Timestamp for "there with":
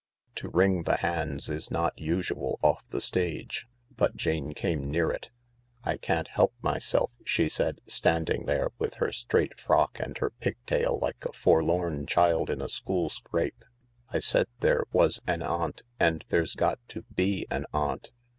8.47-8.95